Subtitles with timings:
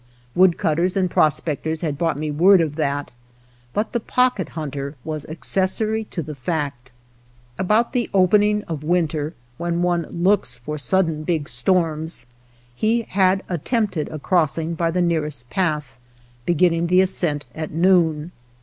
[0.33, 3.11] Woodcutters and prospectors had brought me word of that,
[3.71, 6.91] but the Pocket Hunter was accessory to the fact.
[7.59, 12.25] About the opening of winter, when one looks for sudden big storms,
[12.73, 15.99] he had at 74 THE POCKET HUNTER tempted a crossing by the nearest path,
[16.47, 18.31] beginning the ascent at noon.